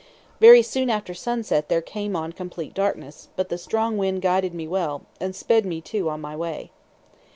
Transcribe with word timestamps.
Very 0.39 0.63
soon 0.63 0.89
after 0.89 1.13
sunset 1.13 1.69
there 1.69 1.79
came 1.79 2.15
on 2.15 2.31
complete 2.31 2.73
darkness, 2.73 3.29
but 3.35 3.49
the 3.49 3.57
strong 3.59 3.99
wind 3.99 4.23
guided 4.23 4.51
me 4.55 4.67
well, 4.67 5.03
and 5.19 5.35
sped 5.35 5.63
me, 5.63 5.79
too, 5.79 6.09
on 6.09 6.19
my 6.19 6.35
way. 6.35 6.71